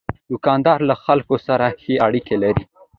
[0.29, 2.63] دوکاندار له خلکو سره ښې اړیکې لري.